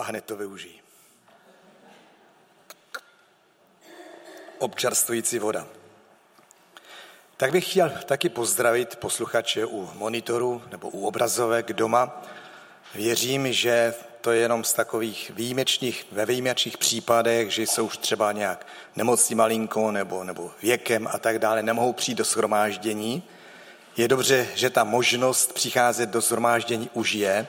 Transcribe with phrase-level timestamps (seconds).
[0.00, 0.80] a hned to využijí.
[4.58, 5.66] Občerstvující voda.
[7.36, 12.22] Tak bych chtěl taky pozdravit posluchače u monitoru nebo u obrazovek doma.
[12.94, 18.32] Věřím, že to je jenom z takových výjimečných, ve výjimečných případech, že jsou už třeba
[18.32, 23.22] nějak nemocní malinko nebo, nebo věkem a tak dále, nemohou přijít do shromáždění.
[23.96, 27.46] Je dobře, že ta možnost přicházet do shromáždění už je,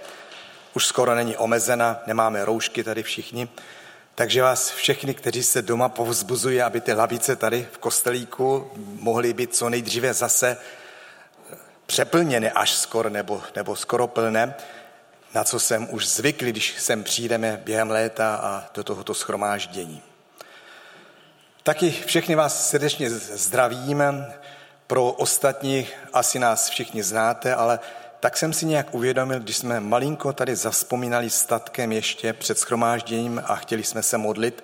[0.74, 3.50] už skoro není omezena, nemáme roušky tady všichni,
[4.16, 9.56] takže vás všechny, kteří se doma povzbuzují, aby ty lavice tady v kostelíku mohly být
[9.56, 10.58] co nejdříve zase
[11.86, 14.56] přeplněny až skoro nebo, nebo skoro plné,
[15.34, 20.02] na co jsem už zvyklý, když sem přijdeme během léta a do tohoto schromáždění.
[21.64, 24.34] Taky všechny vás srdečně zdravíme.
[24.88, 27.80] Pro ostatní asi nás všichni znáte, ale
[28.22, 33.56] tak jsem si nějak uvědomil, když jsme malinko tady zaspomínali statkem ještě před schromážděním a
[33.56, 34.64] chtěli jsme se modlit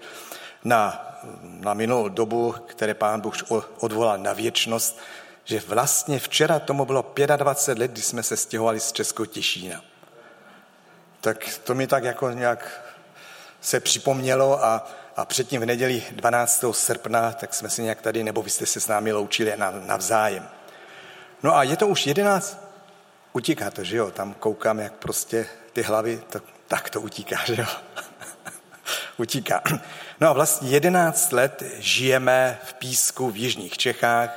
[0.64, 1.06] na,
[1.42, 3.36] na minulou dobu, které pán Bůh
[3.80, 5.00] odvolal na věčnost,
[5.44, 9.82] že vlastně včera tomu bylo 25 let, kdy jsme se stěhovali z Českého Těšína.
[11.22, 12.82] Tak to mi tak jako nějak
[13.62, 16.66] se připomnělo a, a předtím v neděli 12.
[16.72, 19.54] srpna, tak jsme si nějak tady, nebo vy jste se s námi loučili
[19.86, 20.50] navzájem.
[21.44, 22.67] No a je to už 11,
[23.38, 27.56] utíká to, že jo, tam koukám, jak prostě ty hlavy, to, tak to utíká, že
[27.62, 27.68] jo.
[29.18, 29.62] utíká.
[30.20, 34.30] No a vlastně 11 let žijeme v Písku v Jižních Čechách,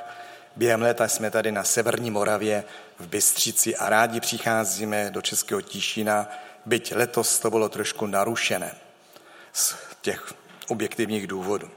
[0.56, 2.64] během léta jsme tady na Severní Moravě
[2.98, 6.28] v Bystřici a rádi přicházíme do Českého Tíšina,
[6.66, 8.74] byť letos to bylo trošku narušené
[9.52, 10.34] z těch
[10.68, 11.70] objektivních důvodů.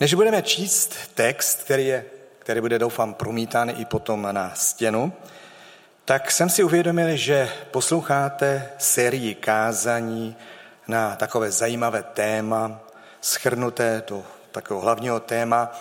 [0.00, 2.04] Než budeme číst text, který je
[2.48, 5.12] který bude doufám promítán i potom na stěnu,
[6.04, 10.36] tak jsem si uvědomil, že posloucháte sérii kázaní
[10.86, 12.80] na takové zajímavé téma,
[13.20, 15.72] schrnuté do takového hlavního téma,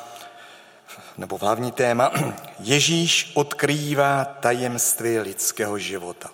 [1.18, 2.12] nebo hlavní téma,
[2.60, 6.30] Ježíš odkrývá tajemství lidského života.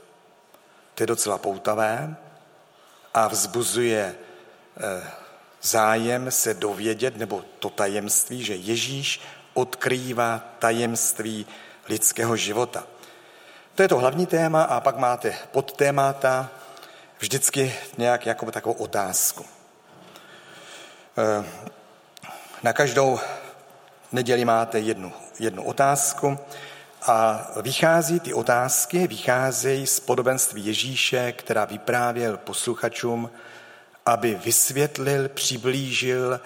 [0.95, 2.15] To je docela poutavé
[3.13, 4.15] a vzbuzuje
[4.77, 5.03] eh,
[5.61, 9.21] zájem se dovědět, nebo to tajemství, že Ježíš
[9.53, 11.45] odkrývá tajemství
[11.89, 12.83] lidského života.
[13.75, 16.49] To je to hlavní téma a pak máte podtémata,
[17.19, 19.45] vždycky nějak jako takovou otázku.
[21.17, 21.45] Eh,
[22.63, 23.19] na každou
[24.11, 26.39] neděli máte jednu, jednu otázku
[27.01, 33.29] a vychází ty otázky, vycházejí z podobenství Ježíše, která vyprávěl posluchačům,
[34.05, 36.39] aby vysvětlil, přiblížil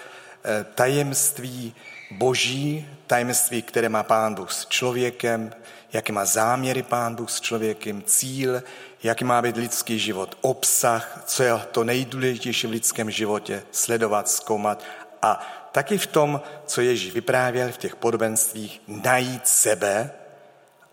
[0.76, 1.76] tajemství
[2.12, 5.54] boží, tajemství, které má pán Bůh s člověkem,
[5.94, 8.64] jaké má záměry pán Bůh s člověkem, cíl,
[9.04, 14.84] jaký má být lidský život, obsah, co je to nejdůležitější v lidském životě, sledovat, zkoumat
[15.22, 20.12] a taky v tom, co Ježíš vyprávěl v těch podobenstvích, najít sebe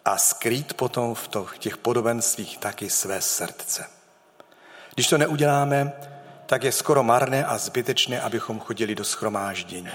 [0.05, 1.29] a skrýt potom v
[1.59, 3.87] těch podobenstvích taky své srdce.
[4.95, 5.93] Když to neuděláme,
[6.47, 9.89] tak je skoro marné a zbytečné, abychom chodili do schromáždění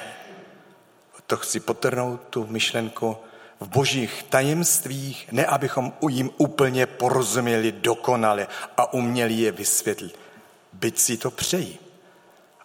[1.30, 3.18] to chci potrhnout, tu myšlenku,
[3.60, 10.20] v božích tajemstvích, ne abychom jim úplně porozuměli dokonale a uměli je vysvětlit.
[10.74, 11.80] Byť si to přejí.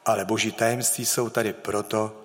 [0.04, 2.16] Ale boží tajemství jsou tady proto,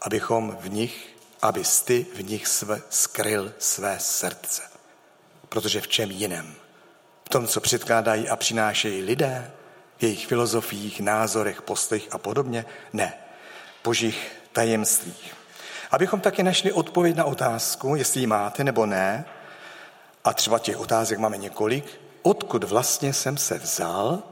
[0.00, 4.62] abychom v nich, abys ty v nich své, skryl své srdce.
[5.48, 6.54] Protože v čem jiném?
[7.24, 9.50] V tom, co předkládají a přinášejí lidé,
[10.02, 12.64] jejich filozofiích, názorech, postech a podobně?
[12.92, 13.14] Ne.
[13.84, 15.34] Božích tajemstvích.
[15.90, 19.24] Abychom taky našli odpověď na otázku, jestli ji máte nebo ne,
[20.24, 24.22] a třeba těch otázek máme několik, odkud vlastně jsem se vzal,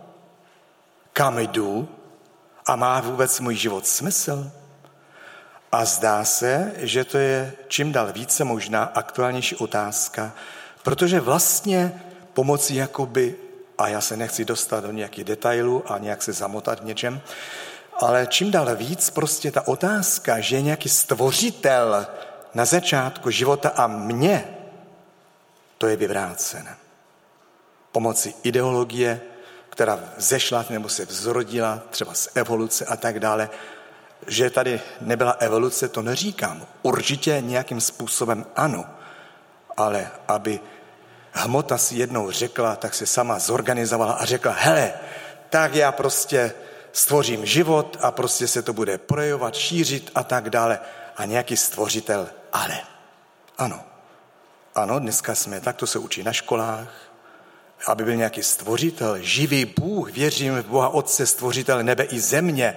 [1.12, 1.88] kam jdu
[2.66, 4.50] a má vůbec můj život smysl?
[5.72, 10.32] A zdá se, že to je čím dál více možná aktuálnější otázka,
[10.82, 12.02] protože vlastně
[12.32, 13.36] pomocí jakoby,
[13.78, 17.20] a já se nechci dostat do nějakých detailů a nějak se zamotat v něčem,
[18.00, 22.06] ale čím dál víc prostě ta otázka, že je nějaký stvořitel
[22.54, 24.44] na začátku života a mě,
[25.78, 26.76] to je vyvrácené.
[27.92, 29.20] Pomocí ideologie,
[29.70, 33.50] která zešla nebo se vzrodila třeba z evoluce a tak dále,
[34.26, 36.66] že tady nebyla evoluce, to neříkám.
[36.82, 38.84] Určitě nějakým způsobem ano,
[39.76, 40.60] ale aby
[41.38, 44.92] hmota si jednou řekla, tak se sama zorganizovala a řekla, hele,
[45.50, 46.52] tak já prostě
[46.92, 50.78] stvořím život a prostě se to bude projevovat, šířit a tak dále.
[51.16, 52.78] A nějaký stvořitel, ale
[53.58, 53.80] ano,
[54.74, 57.08] ano, dneska jsme, tak to se učí na školách
[57.86, 62.76] aby byl nějaký stvořitel, živý Bůh, věřím v Boha Otce, stvořitel nebe i země,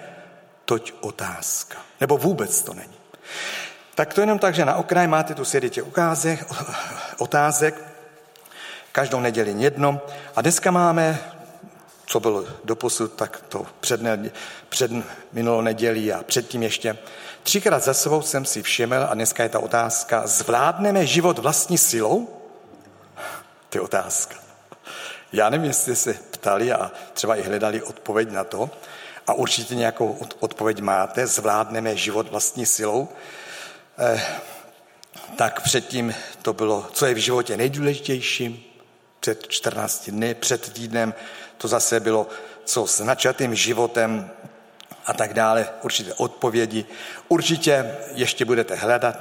[0.65, 1.77] toť otázka.
[2.01, 2.97] Nebo vůbec to není.
[3.95, 6.53] Tak to jenom tak, že na okraj máte tu těch ukázek,
[7.17, 7.90] otázek,
[8.91, 10.01] každou neděli jedno.
[10.35, 11.19] A dneska máme,
[12.05, 14.31] co bylo doposud, tak to před, ne,
[14.69, 14.91] před
[15.31, 16.97] minulou nedělí a předtím ještě.
[17.43, 22.27] Třikrát za sebou jsem si všiml, a dneska je ta otázka, zvládneme život vlastní silou?
[23.69, 24.35] To je otázka.
[25.33, 28.69] Já nevím, jestli se ptali a třeba i hledali odpověď na to,
[29.27, 33.09] a určitě nějakou odpověď máte, zvládneme život vlastní silou,
[33.97, 34.21] eh,
[35.35, 38.70] tak předtím to bylo, co je v životě nejdůležitější,
[39.21, 41.13] před 14 dny, před týdnem
[41.57, 42.27] to zase bylo,
[42.65, 44.31] co s načatým životem
[45.05, 46.85] a tak dále, určitě odpovědi.
[47.27, 49.15] Určitě ještě budete hledat,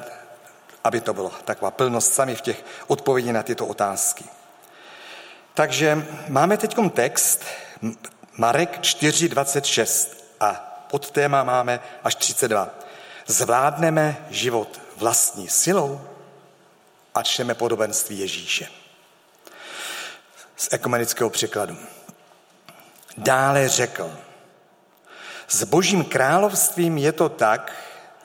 [0.84, 4.24] aby to bylo taková plnost sami v těch odpovědí na tyto otázky.
[5.54, 7.44] Takže máme teď text
[8.36, 10.08] Marek 4.26
[10.40, 10.52] a
[10.90, 12.70] pod téma máme až 32.
[13.26, 16.00] Zvládneme život vlastní silou
[17.14, 18.79] a čteme podobenství Ježíše.
[20.60, 21.76] Z ekumenického překladu.
[23.16, 24.18] Dále řekl,
[25.48, 27.72] s božím královstvím je to tak,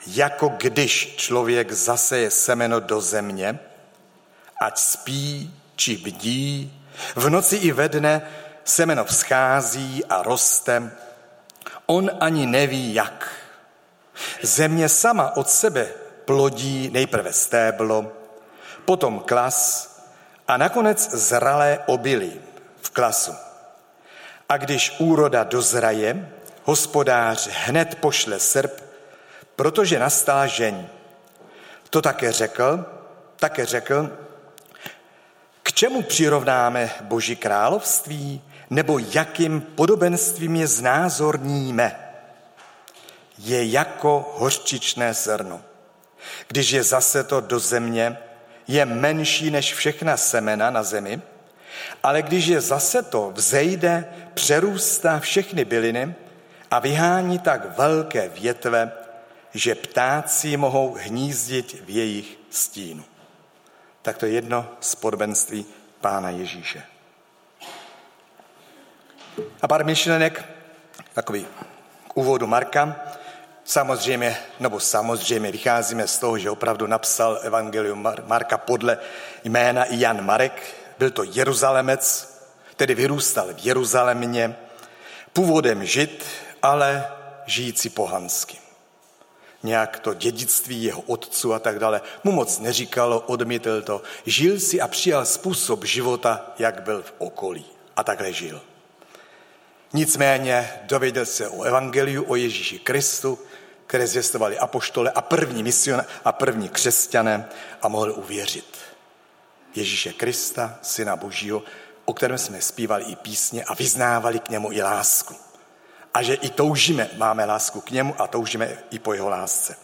[0.06, 3.58] jako když člověk zaseje semeno do země,
[4.60, 6.82] ať spí či bdí,
[7.14, 8.22] v noci i ve dne
[8.64, 10.92] semeno vzchází a roste,
[11.86, 13.32] on ani neví jak.
[14.42, 15.88] Země sama od sebe
[16.24, 18.12] plodí nejprve stéblo,
[18.84, 19.95] potom klas
[20.48, 22.40] a nakonec zralé obilí
[22.82, 23.34] v klasu.
[24.48, 26.30] A když úroda dozraje,
[26.64, 28.80] hospodář hned pošle srp,
[29.56, 30.86] protože nastala žeň.
[31.90, 32.84] To také řekl,
[33.36, 34.10] také řekl,
[35.62, 42.00] k čemu přirovnáme Boží království, nebo jakým podobenstvím je znázorníme?
[43.38, 45.62] Je jako hořčičné zrno.
[46.48, 48.18] Když je zase to do země,
[48.68, 51.20] je menší než všechna semena na zemi,
[52.02, 54.04] ale když je zase to vzejde,
[54.34, 56.14] přerůstá všechny byliny
[56.70, 58.92] a vyhání tak velké větve,
[59.54, 63.04] že ptáci mohou hnízdit v jejich stínu.
[64.02, 65.66] Tak to je jedno z podobenství
[66.00, 66.82] Pána Ježíše.
[69.62, 70.44] A pár myšlenek,
[71.12, 71.46] takový
[72.08, 72.96] k úvodu Marka.
[73.66, 78.98] Samozřejmě, nebo samozřejmě vycházíme z toho, že opravdu napsal Evangelium Marka podle
[79.44, 80.74] jména Jan Marek.
[80.98, 82.34] Byl to Jeruzalemec,
[82.76, 84.56] tedy vyrůstal v Jeruzalémě,
[85.32, 86.24] původem žid,
[86.62, 87.06] ale
[87.46, 88.58] žijící pohansky.
[89.62, 94.02] Nějak to dědictví jeho otců a tak dále mu moc neříkalo, odmítl to.
[94.26, 97.66] Žil si a přijal způsob života, jak byl v okolí.
[97.96, 98.60] A takhle žil.
[99.92, 103.38] Nicméně dověděl se o evangeliu, o Ježíši Kristu,
[103.86, 107.48] které zvěstovali apoštole a první mision a první křesťané
[107.82, 108.78] a mohl uvěřit.
[109.74, 111.62] Ježíše Krista, Syna Božího,
[112.04, 115.34] o kterém jsme zpívali i písně a vyznávali k němu i lásku.
[116.14, 119.76] A že i toužíme, máme lásku k němu a toužíme i po jeho lásce.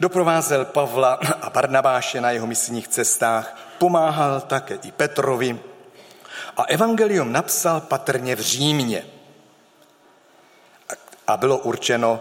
[0.00, 5.60] Doprovázel Pavla a Barnabáše na jeho misijních cestách, pomáhal také i Petrovi
[6.56, 9.06] a evangelium napsal patrně v Římě.
[11.26, 12.20] A bylo určeno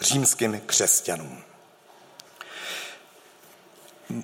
[0.00, 1.42] římským křesťanům.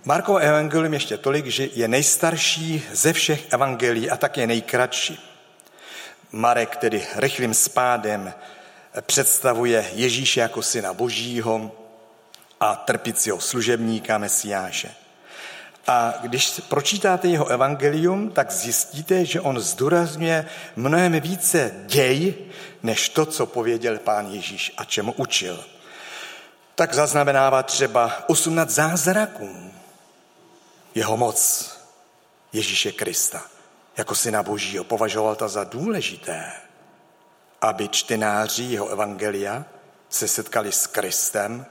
[0.04, 5.34] Markovo evangelium ještě tolik, že je nejstarší ze všech evangelií a také nejkratší.
[6.32, 8.34] Marek tedy rychlým spádem
[9.00, 11.72] představuje Ježíše jako syna božího
[12.60, 14.94] a trpícího služebníka Mesiáše.
[15.88, 22.34] A když pročítáte jeho evangelium, tak zjistíte, že on zdůrazňuje mnohem více děj,
[22.82, 25.64] než to, co pověděl pán Ježíš a čemu učil.
[26.74, 29.70] Tak zaznamenává třeba 18 zázraků
[30.94, 31.70] jeho moc
[32.52, 33.42] Ježíše Krista
[33.96, 34.84] jako syna božího.
[34.84, 36.52] Považoval to za důležité,
[37.60, 39.64] aby čtenáři jeho evangelia
[40.08, 41.66] se setkali s Kristem,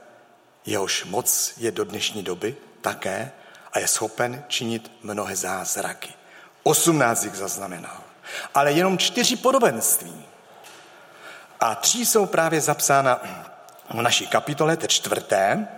[0.66, 3.32] jehož moc je do dnešní doby také
[3.72, 6.14] a je schopen činit mnohé zázraky.
[6.62, 8.00] Osmnáct jich zaznamenal.
[8.54, 10.24] Ale jenom čtyři podobenství.
[11.60, 13.20] A tři jsou právě zapsána
[13.90, 15.68] v naší kapitole, té čtvrté,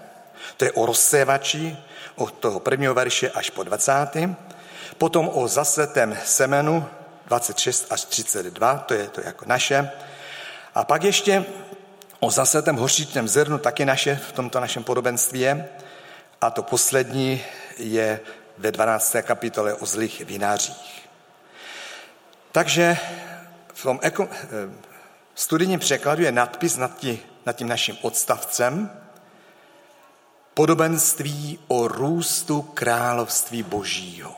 [0.57, 1.77] to je o rozsévači,
[2.17, 4.09] od toho prvního verše až po 20.
[4.99, 6.87] Potom o zasetém semenu
[7.27, 9.91] 26 až 32, to je to jako naše.
[10.75, 11.45] A pak ještě
[12.21, 15.69] o zasetém hořčičném zrnu, taky naše v tomto našem podobenství je.
[16.41, 17.45] A to poslední
[17.81, 18.21] je
[18.59, 19.17] ve 12.
[19.23, 21.09] kapitole o zlých vinářích.
[22.53, 22.99] Takže
[23.75, 24.49] v tom eko, eh,
[25.35, 28.91] studijním překladu je nadpis nad, tí, nad tím naším odstavcem
[30.55, 34.37] podobenství o růstu království božího.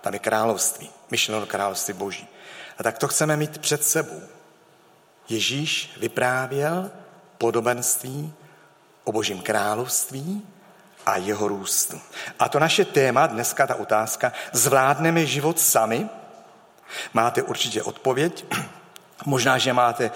[0.00, 2.28] Tam je království, myšleno království boží.
[2.78, 4.22] A tak to chceme mít před sebou.
[5.28, 6.90] Ježíš vyprávěl
[7.38, 8.34] podobenství
[9.04, 10.42] o božím království
[11.06, 12.00] a jeho růstu.
[12.38, 16.08] A to naše téma, dneska ta otázka, zvládneme život sami?
[17.14, 18.44] Máte určitě odpověď,
[19.26, 20.10] možná, že máte,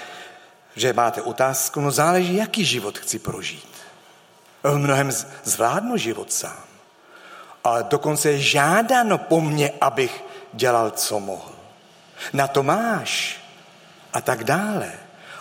[0.76, 3.70] že máte otázku, no záleží, jaký život chci prožít.
[4.62, 5.10] V mnohem
[5.44, 6.64] zvládnu život sám.
[7.64, 11.54] A dokonce je žádáno po mně, abych dělal, co mohl.
[12.32, 13.40] Na to máš.
[14.12, 14.92] A tak dále.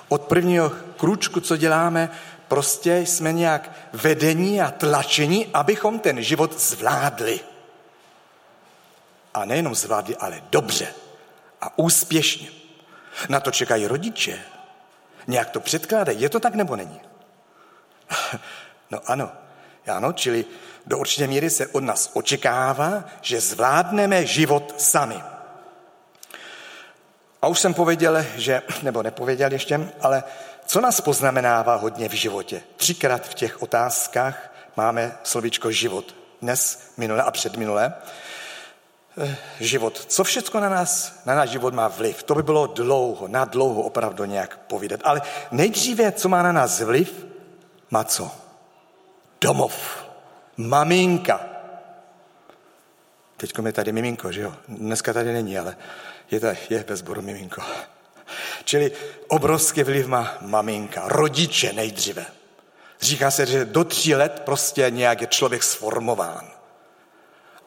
[0.09, 2.09] Od prvního kručku, co děláme,
[2.49, 7.39] prostě jsme nějak vedení a tlačení, abychom ten život zvládli.
[9.33, 10.87] A nejenom zvládli, ale dobře
[11.61, 12.49] a úspěšně.
[13.29, 14.39] Na to čekají rodiče.
[15.27, 16.21] Nějak to předkládají.
[16.21, 17.01] Je to tak nebo není?
[18.91, 19.31] No ano.
[19.87, 20.45] Ano, čili
[20.85, 25.21] do určité míry se od nás očekává, že zvládneme život sami.
[27.41, 30.23] A už jsem pověděl, že, nebo nepověděl ještě, ale
[30.69, 32.61] co nás poznamenává hodně v životě?
[32.75, 36.15] Třikrát v těch otázkách máme slovíčko život.
[36.41, 37.93] Dnes, minule a předminule.
[39.17, 40.05] Eh, život.
[40.07, 42.23] Co všechno na nás, na náš život má vliv?
[42.23, 44.99] To by bylo dlouho, na dlouho opravdu nějak povídat.
[45.03, 45.21] Ale
[45.51, 47.25] nejdříve, co má na nás vliv,
[47.91, 48.31] má co?
[49.41, 50.05] Domov.
[50.57, 51.45] Maminka.
[53.37, 54.53] Teď je tady miminko, že jo?
[54.67, 55.77] Dneska tady není, ale
[56.31, 57.61] je, tady, je bez boru miminko.
[58.69, 58.91] Čili
[59.27, 62.25] obrovský vliv má maminka, rodiče nejdříve.
[63.01, 66.51] Říká se, že do tří let prostě nějak je člověk sformován.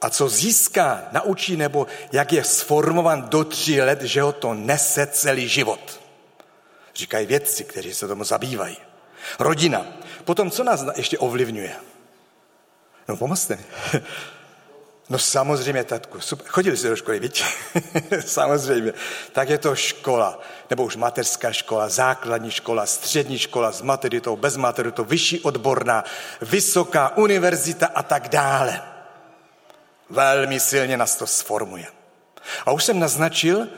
[0.00, 5.06] A co získá, naučí, nebo jak je sformovan do tří let, že ho to nese
[5.06, 6.00] celý život.
[6.94, 8.76] Říkají vědci, kteří se tomu zabývají.
[9.38, 9.86] Rodina.
[10.24, 11.76] Potom, co nás ještě ovlivňuje?
[13.08, 13.64] No pomozte mi.
[15.10, 16.46] No samozřejmě, tatku, super.
[16.48, 17.44] Chodili jste do školy, víte?
[18.26, 18.92] samozřejmě.
[19.32, 20.40] Tak je to škola,
[20.70, 26.04] nebo už mateřská škola, základní škola, střední škola s maturitou, bez maturitou, vyšší odborná,
[26.40, 28.82] vysoká univerzita a tak dále.
[30.10, 31.86] Velmi silně nás to sformuje.
[32.66, 33.68] A už jsem naznačil,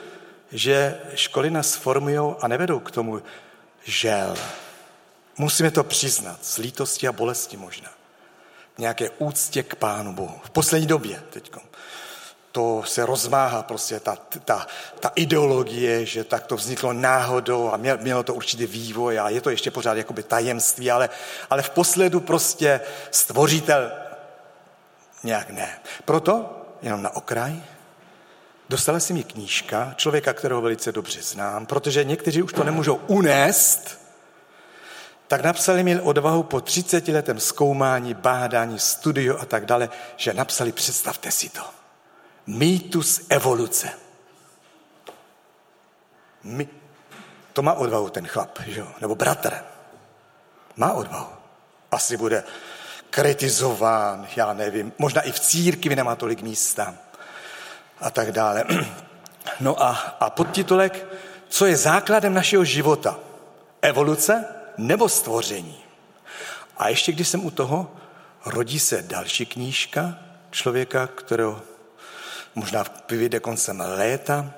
[0.53, 3.23] že školy nás formují a nevedou k tomu
[3.85, 4.37] žel.
[5.39, 8.04] Musíme to přiznat, s lítostí a bolesti možná
[8.79, 10.41] nějaké úctě k Pánu Bohu.
[10.45, 11.53] V poslední době teď.
[12.53, 14.67] To se rozmáhá prostě ta, ta,
[15.01, 19.51] ta ideologie, že tak to vzniklo náhodou a mělo to určitý vývoj a je to
[19.51, 21.09] ještě pořád jakoby tajemství, ale,
[21.51, 23.93] ale v posledu prostě stvořitel
[25.25, 25.79] nějak ne.
[26.05, 27.63] Proto, jenom na okraj,
[28.69, 34.04] dostala si mi knížka člověka, kterého velice dobře znám, protože někteří už to nemůžou unést,
[35.29, 40.73] tak napsali mi odvahu po 30 letem zkoumání, bádání, studiu a tak dále, že napsali,
[40.73, 41.63] představte si to,
[42.47, 43.91] mýtus evoluce.
[46.43, 46.69] My,
[47.53, 48.89] to má odvahu ten chlap, že jo?
[49.01, 49.55] nebo bratr.
[50.77, 51.29] Má odvahu.
[51.91, 52.45] Asi bude
[53.11, 56.95] kritizován, já nevím, možná i v církvi nemá tolik místa
[58.01, 58.65] a tak dále.
[59.61, 61.07] No a, a podtitulek,
[61.49, 63.19] co je základem našeho života?
[63.83, 64.45] Evoluce?
[64.79, 65.85] Nebo stvoření.
[66.77, 67.97] A ještě když jsem u toho,
[68.45, 70.19] rodí se další knížka
[70.51, 71.63] člověka, kterého
[72.55, 74.51] možná vyjde koncem léta,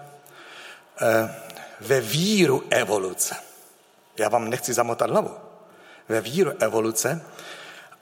[1.00, 1.34] eh,
[1.80, 3.36] ve víru evoluce.
[4.18, 5.30] Já vám nechci zamotat hlavu.
[6.08, 7.24] Ve víru evoluce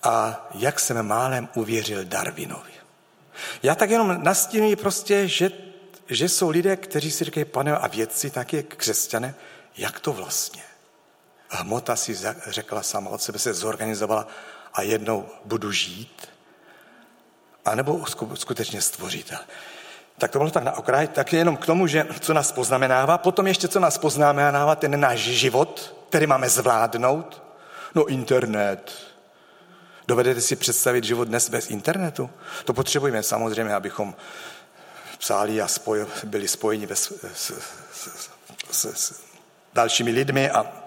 [0.02, 2.72] a jak jsem málem uvěřil Darwinovi.
[3.62, 5.50] Já tak jenom nastínuji prostě, že,
[6.08, 9.34] že jsou lidé, kteří si říkají, pane, a vědci, taky křesťané,
[9.76, 10.62] jak to vlastně?
[11.54, 14.26] Hmota si řekla sama od sebe, se zorganizovala
[14.74, 16.28] a jednou budu žít,
[17.64, 19.38] anebo skutečně stvořitel.
[20.18, 23.46] Tak to bylo tak na okraj, tak jenom k tomu, že co nás poznamenává, potom
[23.46, 27.42] ještě co nás poznamenává, ten náš život, který máme zvládnout,
[27.94, 28.92] no internet.
[30.08, 32.30] Dovedete si představit život dnes bez internetu?
[32.64, 34.14] To potřebujeme samozřejmě, abychom
[35.18, 37.52] psali a spoj, byli spojeni s, s,
[38.04, 38.24] s,
[38.70, 39.20] s, s
[39.74, 40.83] dalšími lidmi a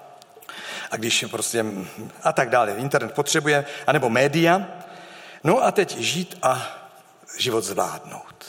[0.91, 1.65] a když prostě
[2.23, 4.67] a tak dále, internet potřebuje, anebo média.
[5.43, 6.67] No a teď žít a
[7.37, 8.45] život zvládnout.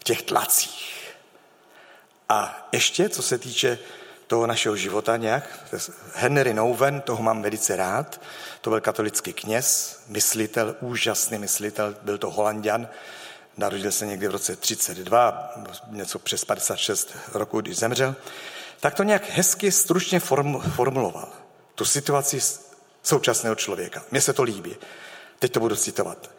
[0.00, 1.14] V těch tlacích.
[2.28, 3.78] A ještě, co se týče
[4.26, 5.48] toho našeho života nějak,
[6.14, 8.20] Henry Nouwen, toho mám velice rád,
[8.60, 12.88] to byl katolický kněz, myslitel, úžasný myslitel, byl to holandian,
[13.56, 15.52] narodil se někdy v roce 32,
[15.86, 18.16] něco přes 56 roku, když zemřel,
[18.82, 20.20] tak to nějak hezky, stručně
[20.74, 21.28] formuloval.
[21.74, 22.40] Tu situaci
[23.02, 24.02] současného člověka.
[24.10, 24.76] Mně se to líbí.
[25.38, 26.30] Teď to budu citovat.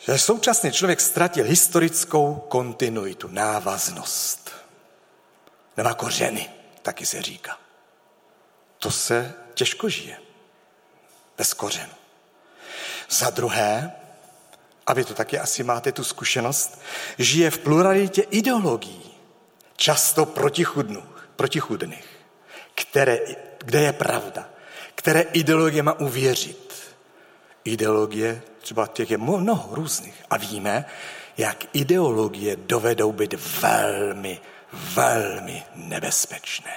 [0.00, 4.50] Že současný člověk ztratil historickou kontinuitu, návaznost.
[5.76, 6.50] Nemá kořeny,
[6.82, 7.58] taky se říká.
[8.78, 10.18] To se těžko žije.
[11.38, 11.94] Bez kořenu.
[13.10, 13.92] Za druhé,
[14.86, 16.80] a vy to taky asi máte tu zkušenost,
[17.18, 19.14] žije v pluralitě ideologií,
[19.76, 20.26] často
[21.36, 22.06] protichudných,
[22.74, 23.18] které,
[23.58, 24.48] kde je pravda,
[24.94, 26.74] které ideologie má uvěřit.
[27.64, 30.24] Ideologie, třeba těch je mnoho různých.
[30.30, 30.84] A víme,
[31.36, 34.40] jak ideologie dovedou být velmi,
[34.72, 36.76] velmi nebezpečné.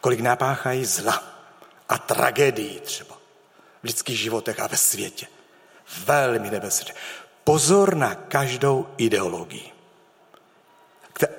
[0.00, 1.24] Kolik napáchají zla
[1.88, 3.14] a tragédií třeba
[3.82, 5.26] v lidských životech a ve světě.
[6.04, 7.00] Velmi nebezpečné.
[7.44, 9.75] Pozor na každou ideologii.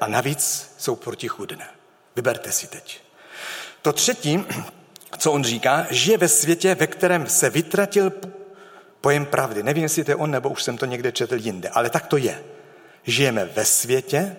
[0.02, 1.68] A navíc jsou protichudné.
[2.16, 3.02] Vyberte si teď.
[3.82, 4.46] To třetí,
[5.18, 8.12] co on říká, žije ve světě, ve kterém se vytratil
[9.02, 9.64] pojem pravdy.
[9.64, 12.18] Nevím, jestli to je on, nebo už jsem to někde četl jinde, ale tak to
[12.18, 12.44] je.
[13.04, 14.36] Žijeme ve světě,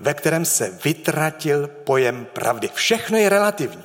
[0.00, 2.70] ve kterém se vytratil pojem pravdy.
[2.74, 3.84] Všechno je relativní.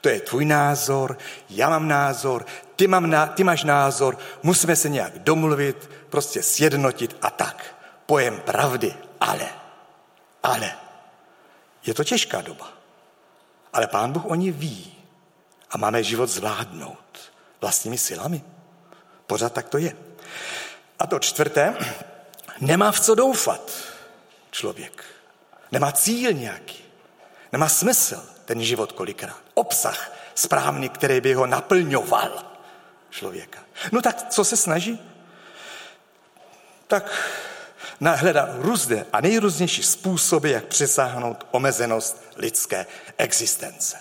[0.00, 1.18] To je tvůj názor,
[1.50, 7.16] já mám názor, ty, mám ná, ty máš názor, musíme se nějak domluvit, prostě sjednotit
[7.22, 7.64] a tak.
[8.06, 9.48] Pojem pravdy, ale,
[10.44, 10.76] ale.
[11.86, 12.72] Je to těžká doba.
[13.72, 14.94] Ale pán Bůh o ní ví.
[15.70, 18.42] A máme život zvládnout vlastními silami.
[19.26, 19.96] Pořád tak to je.
[20.98, 21.76] A to čtvrté,
[22.60, 23.70] nemá v co doufat
[24.50, 25.04] člověk.
[25.72, 26.84] Nemá cíl nějaký.
[27.52, 29.40] Nemá smysl ten život kolikrát.
[29.54, 32.44] Obsah správný, který by ho naplňoval
[33.10, 33.60] člověka.
[33.92, 35.00] No tak co se snaží?
[36.86, 37.30] Tak
[38.00, 42.86] hledá různé a nejrůznější způsoby, jak přesáhnout omezenost lidské
[43.16, 43.96] existence.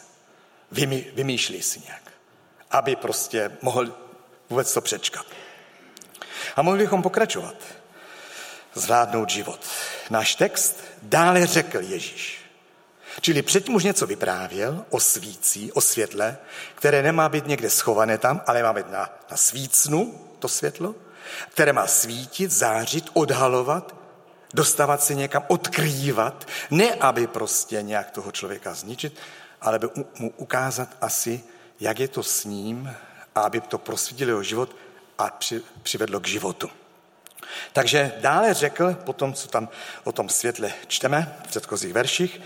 [0.72, 2.12] Vymý, vymýšlí si nějak,
[2.72, 3.96] aby prostě mohl
[4.50, 5.26] vůbec to přečkat.
[6.56, 7.56] A mohli bychom pokračovat.
[8.74, 9.60] Zvládnout život.
[10.10, 12.40] Náš text dále řekl Ježíš.
[13.22, 16.38] Čili předtím už něco vyprávěl o svící, o světle,
[16.76, 20.96] které nemá být někde schované tam, ale má být na, na svícnu, to světlo,
[21.50, 23.96] které má svítit, zářit, odhalovat,
[24.54, 29.18] dostávat se někam, odkrývat, ne aby prostě nějak toho člověka zničit,
[29.62, 29.88] ale by
[30.20, 31.44] mu ukázat asi,
[31.80, 32.96] jak je to s ním
[33.36, 34.76] a aby to prosvítilo jeho život
[35.18, 35.40] a
[35.84, 36.70] přivedlo k životu.
[37.74, 39.70] Takže dále řekl, po tom, co tam
[40.04, 42.42] o tom světle čteme v předchozích verších,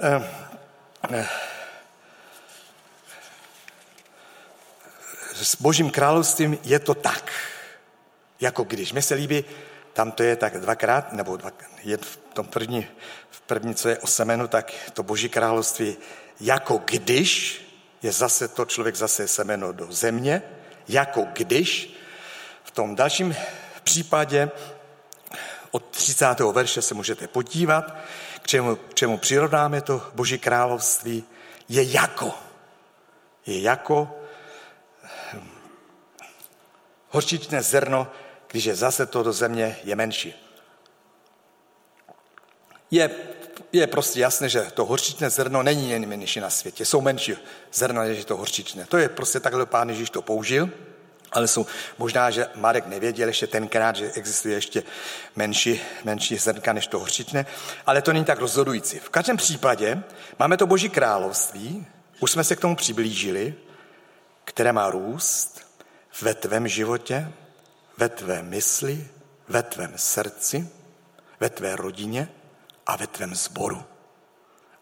[0.00, 0.28] eh,
[1.10, 1.28] eh,
[5.34, 7.32] s Božím královstvím je to tak,
[8.42, 8.92] jako když.
[8.92, 9.44] Mně se líbí,
[9.92, 11.50] tam to je tak dvakrát, nebo dva,
[11.82, 12.86] je v tom první,
[13.30, 15.96] v první, co je o semenu, tak to Boží království
[16.40, 17.62] jako když,
[18.02, 20.42] je zase to člověk zase semeno do země,
[20.88, 21.96] jako když.
[22.64, 23.36] V tom dalším
[23.84, 24.50] případě
[25.70, 26.40] od 30.
[26.40, 27.96] verše se můžete podívat,
[28.42, 31.24] k čemu, k čemu přirodáme to Boží království,
[31.68, 32.34] je jako.
[33.46, 34.10] Je jako
[35.32, 35.50] hm,
[37.08, 38.10] horčičné zrno,
[38.52, 40.34] když je zase to do země, je menší.
[42.90, 43.10] Je,
[43.72, 46.84] je prostě jasné, že to horčičné zrno není nejmenší na světě.
[46.84, 47.36] Jsou menší
[47.72, 48.86] zrna, než je to horčičné.
[48.86, 50.70] To je prostě takhle pán Ježíš to použil.
[51.32, 51.66] Ale jsou,
[51.98, 54.82] možná, že Marek nevěděl ještě tenkrát, že existuje ještě
[55.36, 57.46] menší, menší zrnka než to horčičné,
[57.86, 58.98] ale to není tak rozhodující.
[58.98, 60.02] V každém případě
[60.38, 61.86] máme to Boží království,
[62.20, 63.54] už jsme se k tomu přiblížili,
[64.44, 65.60] které má růst
[66.20, 67.32] ve tvém životě,
[67.96, 69.08] ve tvé mysli,
[69.48, 70.68] ve tvém srdci,
[71.40, 72.28] ve tvé rodině
[72.86, 73.84] a ve tvém sboru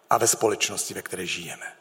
[0.09, 1.73] a ve společnosti, ve které žijeme.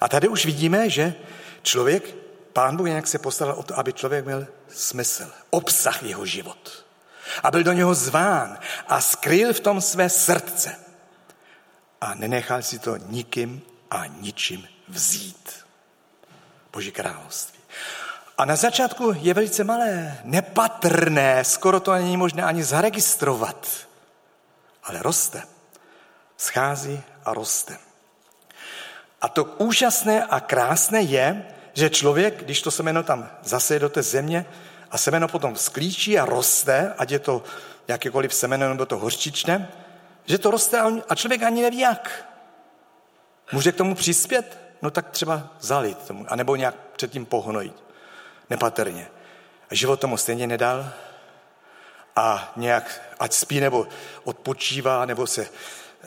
[0.00, 1.14] A tady už vidíme, že
[1.62, 2.14] člověk,
[2.52, 6.86] pán Bůh nějak se postaral o to, aby člověk měl smysl, obsah jeho život.
[7.42, 10.76] A byl do něho zván a skryl v tom své srdce.
[12.00, 15.64] A nenechal si to nikým a ničím vzít.
[16.72, 17.55] Boží království.
[18.38, 23.66] A na začátku je velice malé, nepatrné, skoro to není možné ani zaregistrovat.
[24.84, 25.42] Ale roste.
[26.36, 27.78] Schází a roste.
[29.20, 34.02] A to úžasné a krásné je, že člověk, když to semeno tam zase do té
[34.02, 34.46] země
[34.90, 37.42] a semeno potom sklíčí a roste, ať je to
[37.88, 39.72] jakékoliv semeno nebo to horčičné,
[40.24, 42.28] že to roste a člověk ani neví jak.
[43.52, 44.58] Může k tomu přispět?
[44.82, 47.85] No tak třeba zalit tomu, anebo nějak předtím pohnojit
[48.50, 49.08] nepatrně.
[49.70, 50.92] A život tomu stejně nedal
[52.16, 53.86] a nějak, ať spí nebo
[54.24, 55.48] odpočívá, nebo se,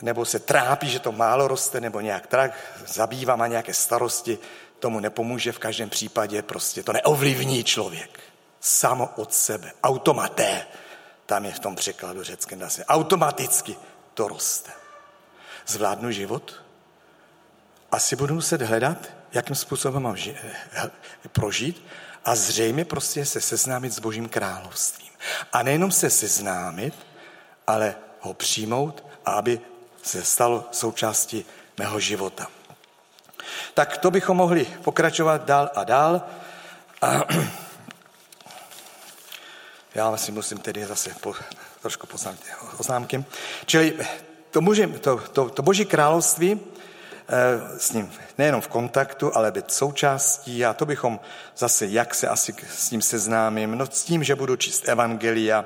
[0.02, 2.52] nebo se trápí, že to málo roste, nebo nějak tak,
[2.86, 4.38] zabývá, má nějaké starosti,
[4.78, 8.20] tomu nepomůže v každém případě, prostě to neovlivní člověk.
[8.60, 10.66] Samo od sebe, automaté,
[11.26, 13.76] tam je v tom překladu řeckém, se, automaticky
[14.14, 14.70] to roste.
[15.66, 16.62] Zvládnu život?
[17.92, 18.98] Asi budu muset hledat,
[19.32, 20.36] jakým způsobem mám ži-
[21.32, 21.86] prožít
[22.30, 25.10] a zřejmě prostě se seznámit s Božím královstvím.
[25.52, 26.94] A nejenom se seznámit,
[27.66, 29.60] ale ho přijmout a aby
[30.02, 31.44] se stalo součástí
[31.78, 32.46] mého života.
[33.74, 36.22] Tak to bychom mohli pokračovat dál a dál.
[37.02, 37.24] A
[39.94, 41.34] já si musím tedy zase po,
[41.82, 42.36] trošku poznat
[42.78, 43.24] oznámky.
[43.66, 43.98] Čili
[44.50, 46.60] to, může, to, to, to boží království
[47.78, 50.64] s ním nejenom v kontaktu, ale být součástí.
[50.64, 51.20] A to bychom
[51.56, 55.64] zase, jak se asi s ním seznámím, no s tím, že budu číst evangelia,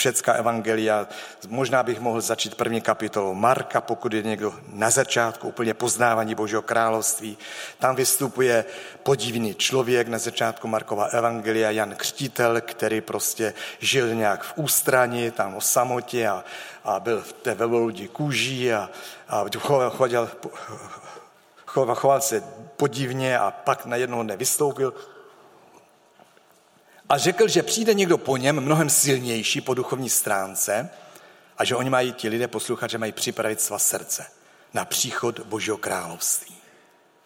[0.00, 1.06] všecká evangelia.
[1.48, 6.62] Možná bych mohl začít první kapitolou Marka, pokud je někdo na začátku úplně poznávání Božího
[6.62, 7.38] království.
[7.78, 8.64] Tam vystupuje
[9.02, 15.56] podivný člověk na začátku Markova evangelia, Jan Křtitel, který prostě žil nějak v ústraní, tam
[15.56, 16.44] o samotě a,
[16.84, 18.88] a byl v té veloludi kůží a,
[19.28, 19.44] a
[19.90, 20.30] chodil,
[21.66, 22.44] choval se
[22.76, 24.94] podivně a pak na jednoho vystoupil
[27.10, 30.90] a řekl, že přijde někdo po něm mnohem silnější po duchovní stránce
[31.58, 34.26] a že oni mají, ti lidé posluchače mají připravit svá srdce
[34.74, 36.56] na příchod Božího království.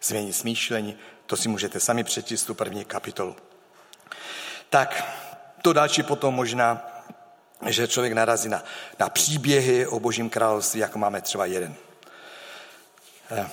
[0.03, 3.35] Změnit smýšlení, to si můžete sami přečíst tu první kapitolu.
[4.69, 5.05] Tak,
[5.61, 6.87] to další potom možná,
[7.65, 8.63] že člověk narazí na,
[8.99, 11.75] na příběhy o Božím království, jako máme třeba jeden.
[13.31, 13.49] Eh,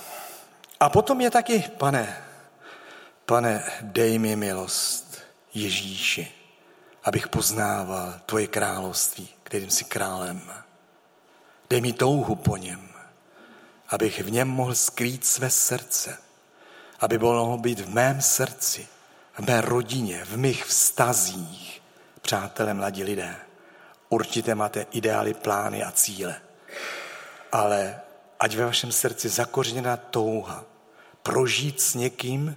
[0.79, 2.23] a potom je taky, pane,
[3.25, 5.12] pane, dej mi milost
[5.53, 6.31] Ježíši,
[7.03, 10.41] abych poznával tvoje království, kterým jsi králem.
[11.69, 12.89] Dej mi touhu po něm,
[13.89, 16.17] abych v něm mohl skrýt své srdce,
[16.99, 18.87] aby mohlo být v mém srdci,
[19.33, 21.81] v mé rodině, v mých vztazích.
[22.21, 23.35] Přátelé, mladí lidé,
[24.09, 26.41] určitě máte ideály, plány a cíle,
[27.51, 28.01] ale
[28.39, 30.63] ať ve vašem srdci zakořeněná touha
[31.23, 32.55] prožít s někým,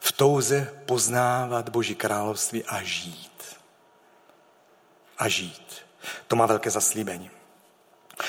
[0.00, 3.56] v touze poznávat Boží království a žít.
[5.18, 5.76] A žít.
[6.28, 7.30] To má velké zaslíbení.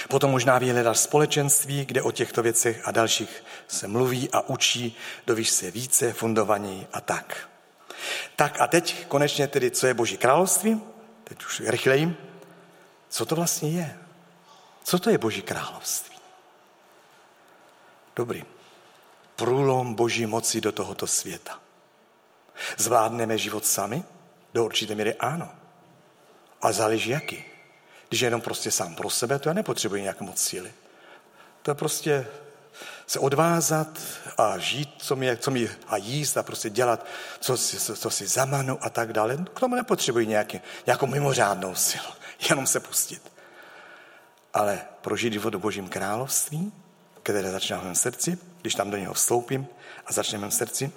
[0.10, 5.50] Potom možná vyhledat společenství, kde o těchto věcech a dalších se mluví a učí, dovíš
[5.50, 7.50] se více, fundovaní a tak.
[8.36, 10.82] Tak a teď konečně tedy, co je Boží království?
[11.24, 12.18] Teď už rychleji.
[13.10, 14.00] Co to vlastně je?
[14.84, 16.16] Co to je Boží království?
[18.16, 18.44] Dobrý
[19.42, 21.60] průlom boží moci do tohoto světa.
[22.78, 24.04] Zvládneme život sami?
[24.54, 25.50] Do určité míry ano.
[26.62, 27.44] A záleží jaký.
[28.10, 30.74] Když je jenom prostě sám pro sebe, to já nepotřebuji nějak moc síly.
[31.62, 32.28] To je prostě
[33.08, 33.88] se odvázat
[34.38, 37.06] a žít, co mi, co mi a jíst a prostě dělat,
[37.40, 39.38] co si, co, co si zamanu a tak dále.
[39.54, 42.14] K tomu nepotřebuji nějaký, nějakou mimořádnou silu,
[42.50, 43.32] jenom se pustit.
[44.54, 46.74] Ale prožít život v Božím království,
[47.24, 49.68] které začíná v mém srdci, když tam do něho vstoupím
[50.06, 50.92] a začne v mém srdci,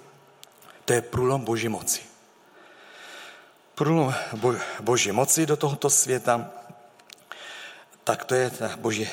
[0.85, 2.01] to je průlom Boží moci.
[3.75, 4.13] Průlom
[4.79, 6.49] Boží moci do tohoto světa,
[8.03, 9.09] tak to je ta boží,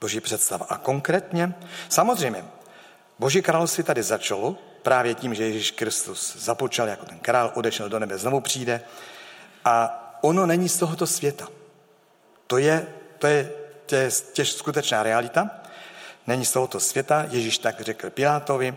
[0.00, 0.66] boží představa.
[0.68, 1.54] A konkrétně,
[1.88, 2.44] samozřejmě,
[3.18, 7.98] Boží království tady začalo právě tím, že Ježíš Kristus započal jako ten král, odešel do
[7.98, 8.80] nebe, znovu přijde
[9.64, 11.48] a ono není z tohoto světa.
[12.46, 12.86] To je,
[13.18, 13.52] to je,
[13.86, 15.50] to je těž skutečná realita
[16.26, 18.76] není z tohoto světa, Ježíš tak řekl Pilátovi.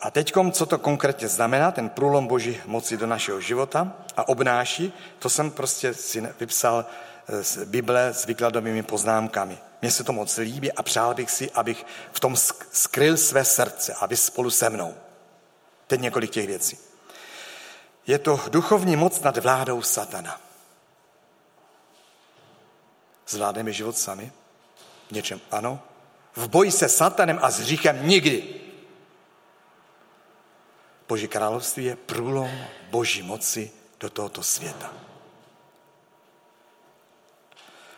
[0.00, 4.92] A teď, co to konkrétně znamená, ten průlom boží moci do našeho života a obnáší,
[5.18, 6.86] to jsem prostě si vypsal
[7.42, 9.58] z Bible s výkladovými poznámkami.
[9.82, 12.36] Mně se to moc líbí a přál bych si, abych v tom
[12.72, 14.94] skryl své srdce a vy spolu se mnou.
[15.86, 16.78] Teď několik těch věcí.
[18.06, 20.40] Je to duchovní moc nad vládou satana.
[23.28, 24.32] Zvládneme život sami?
[25.08, 25.80] V něčem ano,
[26.36, 28.60] v boji se satanem a s hříchem nikdy.
[31.08, 32.50] Boží království je průlom
[32.90, 34.92] boží moci do tohoto světa.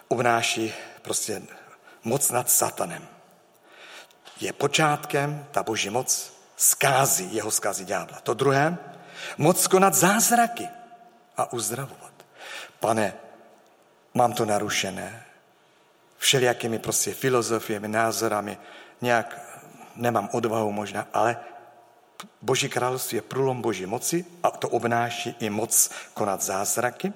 [0.09, 1.43] Obnáší prostě
[2.05, 3.09] moc nad satanem.
[4.41, 8.21] Je počátkem ta boží moc zkázy, jeho zkázy ďábla.
[8.21, 8.79] To druhé,
[9.39, 10.69] moc konat zázraky
[11.37, 12.13] a uzdravovat.
[12.81, 13.15] Pane,
[14.15, 15.25] mám to narušené,
[16.23, 18.59] všelijakými prostě filozofiemi, názorami,
[19.01, 19.41] nějak
[19.97, 21.37] nemám odvahu možná, ale
[22.43, 27.13] Boží království je průlom Boží moci a to obnáší i moc konat zázraky.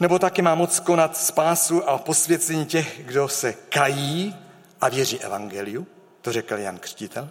[0.00, 4.36] Nebo taky má moc konat spásu a posvěcení těch, kdo se kají
[4.80, 5.86] a věří evangeliu.
[6.20, 7.28] To řekl Jan Křtitel.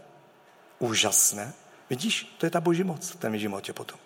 [0.79, 1.53] Úžasné.
[1.89, 3.99] Vidíš, to je ta boží moc v tém životě potom.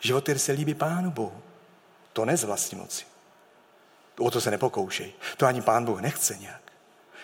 [0.00, 1.42] Život, který se líbí Pánu Bohu.
[2.12, 3.09] To ne z vlastní moci.
[4.20, 5.12] O to se nepokoušej.
[5.36, 6.62] To ani Pán Bůh nechce nějak.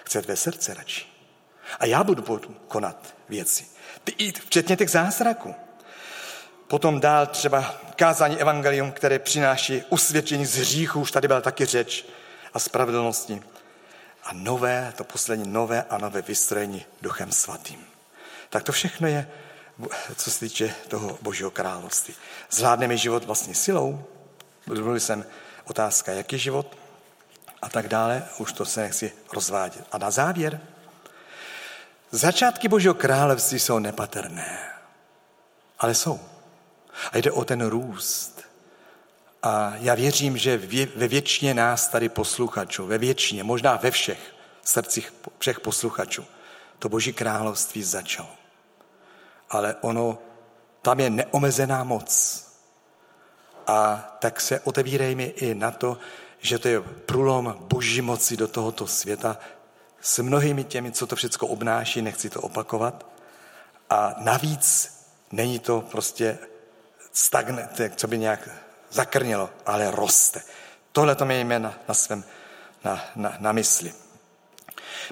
[0.05, 1.07] Chce tvé srdce radši.
[1.79, 3.67] A já budu konat věci.
[4.05, 5.55] Ty, včetně těch zázraků.
[6.69, 12.05] Potom dál třeba kázání evangelium, které přináší usvědčení z hříchu, už tady byla taky řeč,
[12.53, 13.43] a spravedlnosti.
[14.25, 17.87] A nové, to poslední nové a nové vystrojení duchem svatým.
[18.51, 19.31] Tak to všechno je,
[20.17, 22.15] co se týče toho božího království.
[22.51, 24.05] Zvládneme život vlastně silou,
[24.67, 25.25] mluvil jsem
[25.65, 26.77] otázka, jaký život
[27.67, 29.87] a tak dále, už to se nechci rozvádět.
[29.93, 30.61] A na závěr,
[32.11, 34.71] začátky božího království jsou nepatrné,
[35.79, 36.21] ale jsou.
[37.13, 38.43] A jde o ten růst.
[39.43, 40.59] A já věřím, že
[40.97, 46.25] ve většině nás tady posluchačů, ve většině, možná ve všech srdcích všech posluchačů,
[46.79, 48.31] to Boží království začalo.
[49.51, 50.19] Ale ono,
[50.83, 52.43] tam je neomezená moc.
[53.67, 55.99] A tak se otevírejme i na to,
[56.47, 59.39] že to je průlom boží moci do tohoto světa
[60.01, 63.07] s mnohými těmi, co to všechno obnáší, nechci to opakovat.
[63.91, 64.97] A navíc
[65.33, 66.39] není to prostě
[67.13, 68.49] stagne, co by nějak
[68.91, 70.43] zakrnělo, ale roste.
[70.93, 72.25] Tohle to mějme na, na svém
[72.85, 73.93] na, na, na mysli.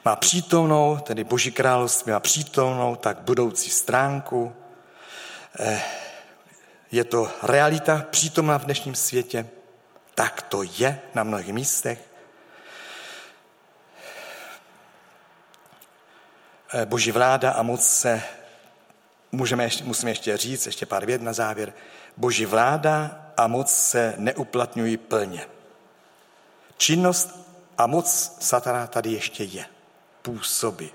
[0.05, 4.53] Má přítomnou, tedy Boží království má přítomnou, tak budoucí stránku.
[5.59, 5.83] Eh,
[6.93, 9.47] je to realita přítomná v dnešním světě.
[10.15, 11.99] Tak to je na mnohých místech.
[16.75, 18.23] Eh, Boží vláda a moc se
[19.33, 21.73] můžeme musíme ještě říct, ještě pár vět na závěr,
[22.17, 25.47] boží vláda a moc se neuplatňují plně.
[26.77, 27.31] Činnost
[27.79, 29.67] a moc satana tady ještě je.
[30.23, 30.91] Působí,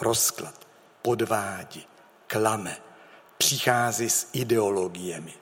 [0.00, 0.54] rozklad,
[1.02, 1.86] podvádí,
[2.26, 2.76] klame,
[3.38, 5.34] přichází s ideologiemi,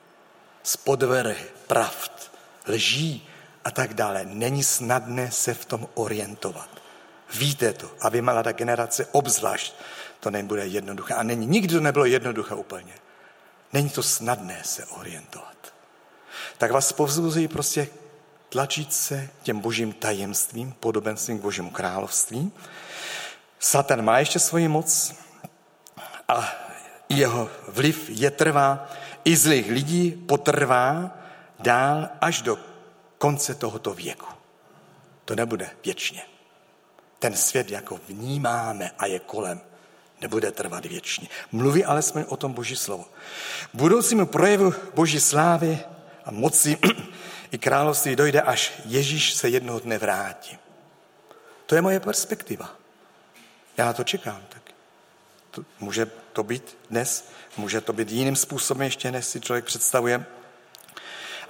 [0.63, 2.30] s podvrhy, pravd,
[2.69, 3.29] lží
[3.65, 4.25] a tak dále.
[4.25, 6.69] Není snadné se v tom orientovat.
[7.35, 9.75] Víte to a vy mladá generace obzvlášť
[10.21, 11.15] to nebude jednoduché.
[11.15, 12.93] A není, nikdy to nebylo jednoduché úplně.
[13.73, 15.75] Není to snadné se orientovat.
[16.59, 17.89] Tak vás povzbuzují prostě
[18.49, 22.53] tlačit se těm božím tajemstvím, podobenstvím k božímu království.
[23.59, 25.15] Satan má ještě svoji moc
[26.29, 26.53] a
[27.09, 28.91] jeho vliv je trvá.
[29.25, 31.20] I zlých lidí potrvá
[31.63, 32.59] dál až do
[33.19, 34.27] konce tohoto věku.
[35.25, 36.23] To nebude věčně.
[37.19, 39.61] Ten svět, jako vnímáme a je kolem,
[40.21, 41.29] nebude trvat věčně.
[41.53, 43.05] Mluví alespoň o tom Boží slovo.
[43.75, 45.79] Budoucímu projevu Boží slávy
[46.25, 46.79] a moci
[47.51, 50.59] i království dojde, až Ježíš se jednoho dne vrátí.
[51.67, 52.77] To je moje perspektiva.
[53.77, 54.43] Já na to čekám.
[54.49, 54.63] Tak.
[55.81, 60.27] Může to být dnes, může to být jiným způsobem ještě, než si člověk představuje.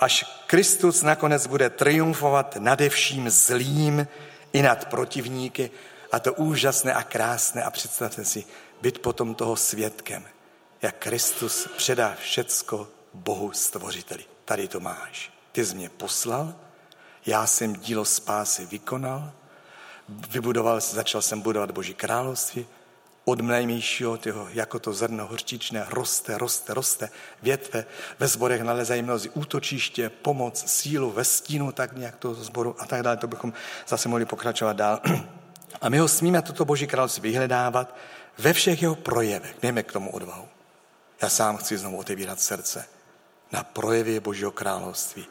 [0.01, 4.07] Až Kristus nakonec bude triumfovat nade vším zlým
[4.53, 5.71] i nad protivníky
[6.13, 8.45] a to úžasné a krásné a představte si,
[8.81, 10.25] být potom toho svědkem,
[10.83, 14.25] jak Kristus předá všecko Bohu stvořiteli.
[14.45, 15.33] Tady to máš.
[15.53, 16.55] Ty jsi mě poslal,
[17.27, 19.33] já jsem dílo spásy vykonal,
[20.09, 22.67] vybudoval, začal jsem budovat Boží království,
[23.25, 27.09] od nejmíšího, tyho, jako to zrno horčičné, roste, roste, roste,
[27.43, 27.85] větve,
[28.19, 33.03] ve zborech nalezají mnozí útočiště, pomoc, sílu, ve stínu, tak nějak toho zboru a tak
[33.03, 33.53] dále, to bychom
[33.89, 35.01] zase mohli pokračovat dál.
[35.81, 37.97] A my ho smíme toto Boží království vyhledávat
[38.39, 39.57] ve všech jeho projevech.
[39.63, 40.49] Mějme k tomu odvahu.
[41.23, 42.87] Já sám chci znovu otevírat srdce
[43.53, 45.27] na projevy Božího království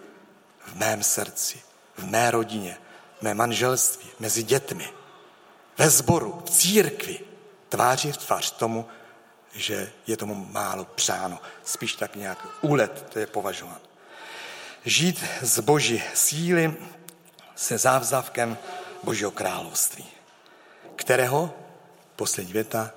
[0.59, 1.59] v mém srdci,
[1.97, 2.77] v mé rodině,
[3.19, 4.89] v mé manželství, mezi dětmi,
[5.77, 7.19] ve sboru, v církvi,
[7.69, 8.87] tváří v tvář tomu,
[9.53, 11.39] že je tomu málo přáno.
[11.63, 13.79] Spíš tak nějak úlet to je považován.
[14.85, 16.77] Žít z boží síly
[17.55, 18.57] se závzavkem
[19.03, 20.05] Božího království
[20.99, 21.53] kterého,
[22.15, 22.91] poslední věta,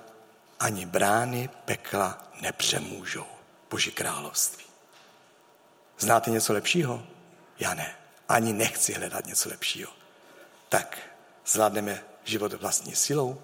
[0.59, 3.25] ani brány pekla nepřemůžou.
[3.69, 4.65] Boží království.
[5.99, 7.03] Znáte něco lepšího?
[7.59, 7.95] Já ne.
[8.29, 9.91] Ani nechci hledat něco lepšího.
[10.69, 10.97] Tak
[11.45, 13.41] zvládneme život vlastní silou,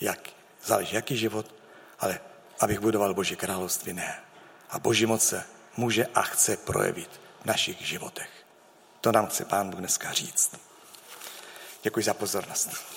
[0.00, 0.28] jak,
[0.64, 1.54] záleží jaký život,
[2.00, 2.20] ale
[2.60, 4.20] abych budoval Boží království, ne.
[4.70, 5.44] A Boží moc se
[5.76, 7.10] může a chce projevit
[7.42, 8.30] v našich životech.
[9.00, 10.56] To nám chce Pán Bůh dneska říct.
[11.82, 12.93] Děkuji za pozornost.